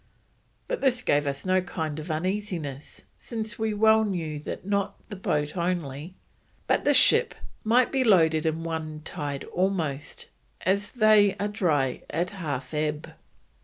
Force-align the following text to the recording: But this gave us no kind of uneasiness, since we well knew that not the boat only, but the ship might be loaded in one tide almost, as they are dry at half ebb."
But 0.67 0.81
this 0.81 1.03
gave 1.03 1.27
us 1.27 1.45
no 1.45 1.61
kind 1.61 1.99
of 1.99 2.09
uneasiness, 2.09 3.03
since 3.19 3.59
we 3.59 3.71
well 3.75 4.03
knew 4.03 4.39
that 4.39 4.65
not 4.65 4.95
the 5.09 5.15
boat 5.15 5.55
only, 5.55 6.15
but 6.65 6.85
the 6.85 6.93
ship 6.95 7.35
might 7.63 7.91
be 7.91 8.03
loaded 8.03 8.47
in 8.47 8.63
one 8.63 9.01
tide 9.01 9.43
almost, 9.53 10.31
as 10.61 10.93
they 10.93 11.35
are 11.35 11.47
dry 11.47 12.01
at 12.09 12.31
half 12.31 12.73
ebb." 12.73 13.13